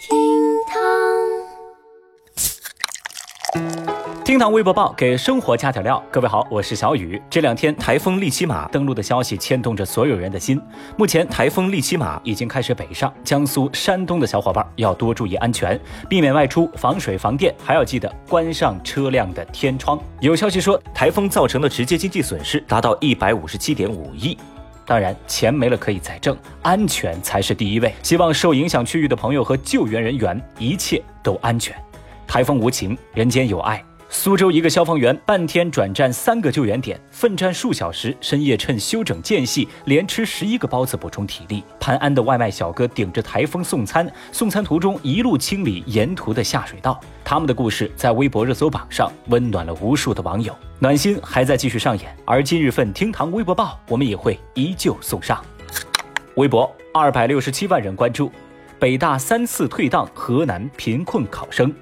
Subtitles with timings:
[0.00, 0.16] 厅
[0.66, 0.80] 堂
[4.24, 6.02] 厅堂微博报给生活加点料。
[6.10, 7.20] 各位好，我是小雨。
[7.28, 10.58] 这两天台风利奇马登陆的消息牵动着所有人的心。
[10.96, 15.78] 目前台风利奇马已经开始北上，江苏、山东的小伙伴要多注意安全，
[16.08, 20.00] 避免外出，防水防电，还要记得关上车辆的天窗。
[20.20, 24.38] 有消息说，台风造成的直接经济损失达到一百五十七点五亿。
[24.90, 27.94] 当然，钱没了可以再挣，安全才是第一位。
[28.02, 31.72] 希望受影响区域的朋友和救援人员一切都安全。
[32.26, 33.80] 台风无情，人间有爱。
[34.12, 41.62] 苏州一个消防员半天转战三个救援点，奋战数小时，深夜趁休整间隙连吃十一个包子补充体力。
[41.78, 47.00] 潘安的外卖小哥顶着台风送餐，送餐途中一路清理沿途的下水道。
[47.24, 52.14] 他们的故事在微博热搜榜上温暖了无数的网友，暖心还在继续上演。
[52.24, 55.40] 而今日份厅堂微博报，我们也会依旧送上。
[56.34, 58.32] 微博二百六十七万人关注，
[58.80, 61.72] 北大三次退档，河南贫困考生。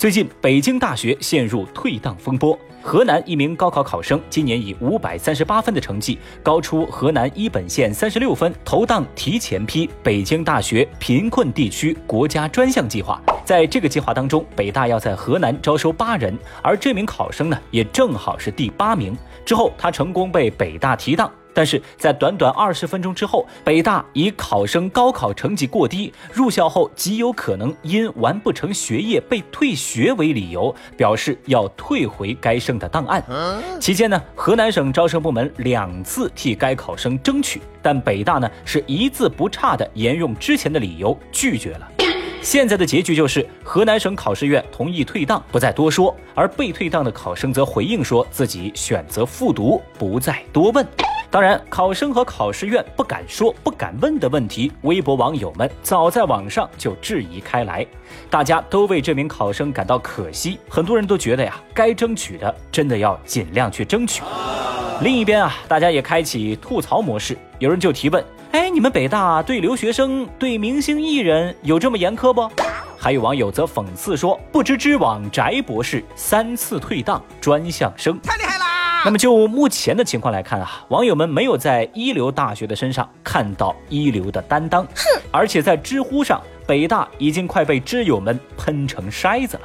[0.00, 2.58] 最近，北京大学陷入退档风波。
[2.80, 13.20] 河南一名高考考生今年以五百三十八分的成绩高出河南一本线三十六分，投档提前批北京大学贫困地区国家专项计划。
[13.44, 19.14] 在这个计划当中，北大要在河南招收八人，而这名考生呢，也正好是第八名。
[19.44, 21.30] 之后，他成功被北大提档。
[21.52, 33.24] 但是在短短二十分钟之后，北大以考生高考成绩过低，入校后极有可能因完不成学业被退学为理由，表示要退回该生的档案。
[33.80, 41.88] 期间呢，河南省招生部门两次替该考生争取，但北大呢是一字不差的沿用之前的理由拒绝了。
[42.42, 50.86] 现在的结局就是河南省考试院同意退档，不再多说，而被退档的考生则回应说自己选择复读，不再多问。
[51.30, 57.86] 当然，考生和考试院不敢说、不敢问的问题，微博网友们早在网上就质疑开来，
[58.28, 60.58] 大家都为这名考生感到可惜。
[60.68, 64.22] 很多人都觉得呀，该争取的真的要尽量去争取。
[65.02, 72.50] 另一边啊，大家也开启吐槽模式，有人就提问：哎，你们北大对留学生、对明星艺人有这么严苛不？
[72.98, 78.49] 还有网友则讽刺说：不知知网翟博士三次退档专项生，太厉害！
[79.04, 85.22] 那么就目前的情况来看啊，网友们没有在一流大学的身上看到一流的担当，哼！
[85.30, 89.62] 而且在知乎上，北大已经快被知友们喷成筛子了。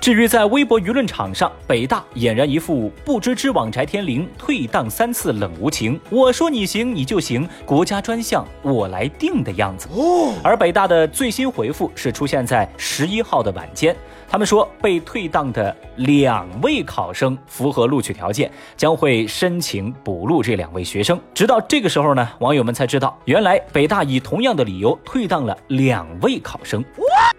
[0.00, 9.88] 至于在微博舆论场上，北大俨然一副不知知网翟天临退档三次冷无情，我说你行你就行，国家专项我来定的样子。
[9.94, 13.94] 哦，而北大的最新回复是出现在十一号的晚间。
[14.26, 21.20] 他们说，被退档的两位考生符合录取条件，将会申请补录这两位学生。
[21.34, 26.82] 直到这个时候呢，网友们才知道，原来北大以同样的理由退档了两位考生。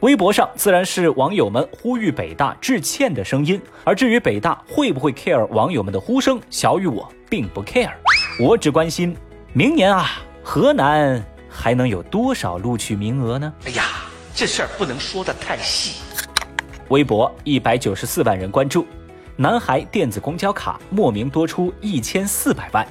[0.02, 7.92] 微博上自然是网友们呼吁北大致歉的声音，而至于北大会不会 care 网友们的呼声，小雨我并不 care，
[8.40, 9.16] 我只关心
[9.54, 13.54] 明年啊，河南还能有多少录取名额呢？
[13.66, 13.84] 哎呀，
[14.34, 16.02] 这事儿不能说的太细。
[16.90, 18.86] 微博一百九十四万人关注，
[19.38, 22.86] 男孩电子公交卡莫名多出一千四百万。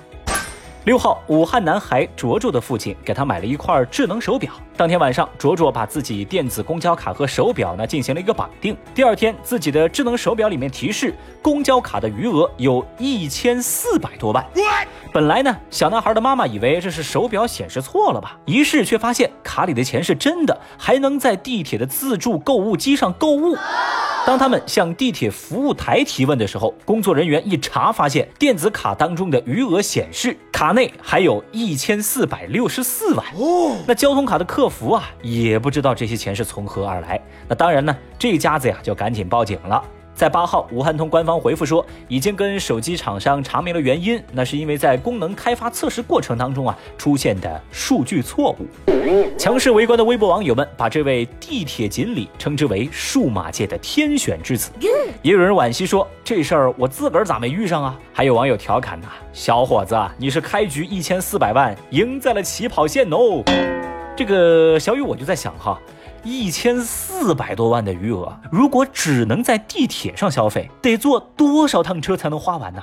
[0.85, 4.51] 六号，武汉男孩卓卓的父亲给他买了一块智能手表。
[4.79, 8.75] 当天晚上，卓卓把自己电子公交卡和手表呢进行了一个绑定。
[8.95, 14.43] 第二天，自己的智能手表里面提示公交卡的余额有一千四百多万。
[15.13, 23.55] 本来呢，小男孩的妈妈以为这是手表显示错了吧，一试却发现卡里的钱是真的，还能在地铁的自助购物机上购物。
[24.27, 33.27] 当他们向地铁服务台提问的时候，工作人员一查发现电子卡当中的余额显示卡内还有一千四百六十四万。
[33.35, 37.21] 哦，那交通卡的客服啊也不知道这些钱是从何而来。
[37.49, 39.83] 那当然呢，这家子呀就赶紧报警了。
[40.21, 48.67] 在八号，武汉通官方回复说，已经跟手机厂商查明了原因，那是因为在功能开发测试过程当中啊出现的数据错误。
[49.39, 54.71] 强势围观的微博网友们把这位地铁锦鲤称之为数码界的天选之子，
[55.23, 57.99] 也有人惋惜说这事儿我自个儿咋没遇上啊？
[58.13, 63.43] 还有网友调侃呐，小伙子，你是开局一千四百万赢在了起跑线哦。
[64.15, 65.81] 这个小雨我就在想哈。
[66.23, 72.83] 一千四百多万的余额，如果只能在地铁上消费，得坐多少趟车才能花完呢？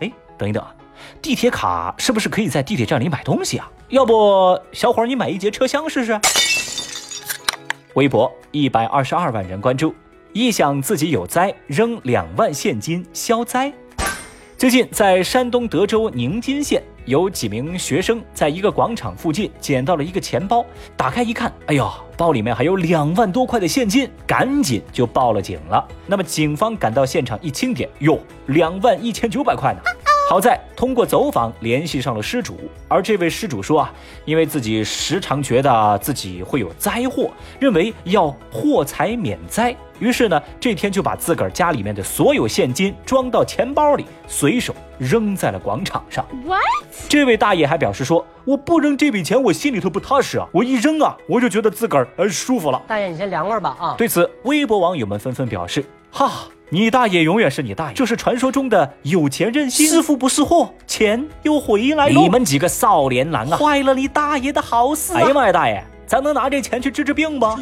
[0.00, 0.74] 哎，等一等啊，
[1.20, 3.70] 地铁卡是不是可以在地铁站里买东西啊？
[3.88, 6.18] 要不，小伙儿你买一节车厢试试？
[7.94, 9.94] 微博一百二十二万人关注，
[10.32, 13.70] 一想自己有灾，扔两万现金消灾。
[14.56, 16.82] 最近在山东德州宁津县。
[17.08, 20.62] 有几名学生在一个广场附近捡到了一个钱包，
[20.94, 25.82] 打开一看，哎呦，包里面还有两万多块的现金，赶紧就报了警了。
[26.06, 29.80] 那么警方赶到现场一清点，哟，两万一千九百块呢。
[30.28, 33.90] 好在通过走访联系上了失主，而这位失主说啊，
[34.26, 46.22] 因为自己时常觉得自己会有灾祸，认为要祸财免灾，于是呢，这天就把自个儿家里面的所有现金装到钱包里，随手扔在了广场上。
[46.44, 46.60] What？
[47.08, 52.82] 这位大爷还表示说，我不扔这笔钱，我心里头不踏实啊，我一扔啊，我就觉得自个儿呃舒服了。
[52.86, 53.94] 大爷，你先凉快吧啊。
[53.96, 56.42] 对此，微博网友们纷纷表示，哈。
[56.70, 62.20] 你大爷永远是你大爷，这是传说中的有钱任性，是福不是祸，钱又回来了。
[62.20, 65.14] 你们几个少年郎啊，坏了你大爷的好事！
[65.14, 67.58] 哎呀妈呀，大爷，咱能拿这钱去治治病吗？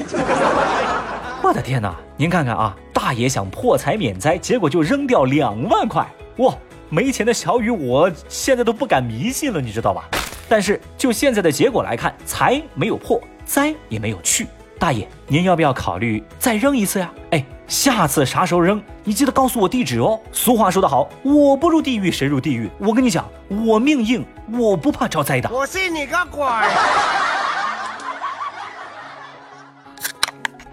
[1.41, 6.05] 我的天哪，您看看啊，大爷想破财免灾，结果就扔掉两万块，
[6.38, 6.53] 哇，
[6.88, 10.05] 没钱的小雨，我现在都不敢迷信了，你知道吧？
[10.49, 14.49] 但是就现在的结果来看，财没有破，灾也没有去。
[14.81, 17.12] 大爷，您要不要考虑再扔一次呀？
[17.31, 20.21] 哎，下次啥时候扔，你记得告诉我地址哦。
[20.31, 22.71] 俗话说得好，我不入地狱谁入地狱？
[22.79, 25.51] 我跟你讲，我命硬，我不怕招灾的。
[25.53, 26.47] 我信你个鬼！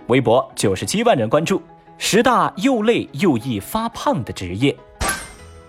[0.07, 1.63] 微博九十七万人关注，
[1.97, 4.77] 十大又累又易发胖的职业。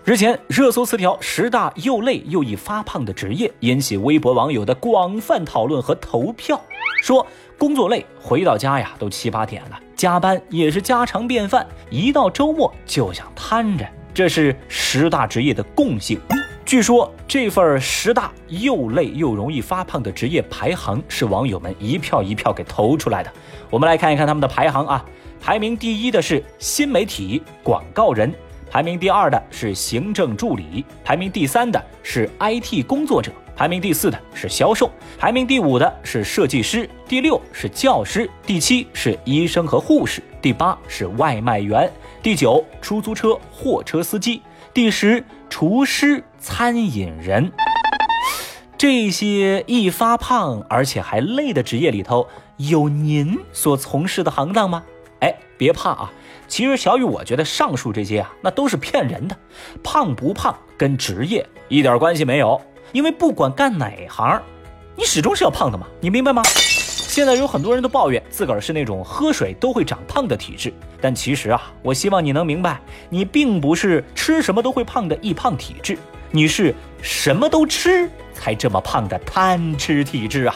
[0.05, 6.61] 日前，热搜词条“十大又累又易发胖的职业”引起微博网友的广泛讨论和投票，
[7.05, 7.27] 说。
[7.57, 16.21] 工作累，回到家呀都七八点了，加班也是家常便饭，一到周末就想瘫着，这是十大职业的共性。
[16.67, 23.33] 据说这份十大又累又容易发胖的职业排行是网友们一票一票给投出来的。
[23.71, 25.05] 我们来看一看他们的排行啊，
[25.41, 28.35] 排名第一的是新媒体广告人，
[28.69, 33.31] 排名第二的是行政助理，排名第三的是 IT 工作者。
[33.57, 41.91] 排名第四的是销售，排名第五的是设计师，第六是教师，第七是医生和护士，第八是外卖员，
[42.21, 44.43] 第九出租车货车司机，
[44.73, 47.51] 第十厨师餐饮人。
[48.77, 54.83] 这些易发胖而且还累的职业里头，有您所从事的行当吗？
[55.21, 56.13] 哎，别怕啊，
[56.49, 59.37] 其实小雨我觉得上述这些啊，那都是骗人的，
[59.83, 62.61] 胖不胖跟职业一点关系没有。
[62.95, 64.41] 因为不管干哪行，
[64.95, 66.45] 你始终是要胖的嘛，你明白吗？
[66.45, 72.81] 现在有很多人都抱怨自个儿是那种喝水都会长胖的体质，但其实啊，我希望你能明白，
[73.11, 75.99] 你并不是吃什么都会胖的易胖体质，
[76.31, 80.55] 你是什么都吃才这么胖的贪吃体质啊！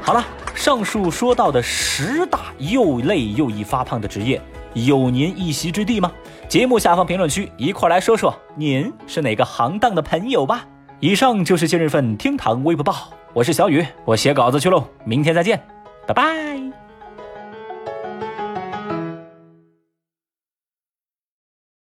[0.00, 0.24] 好了，
[0.54, 4.40] 上述说到的十大又累又易发胖的职业，
[4.74, 6.10] 有您一席之地吗？
[6.48, 10.66] 节目下方评论区一块来说说您是哪个行当的朋友吧。
[11.00, 12.94] 以上就是今日份厅堂微博报，
[13.32, 15.60] 我是小雨，我写稿子去喽，明天再见，
[16.06, 16.71] 拜拜。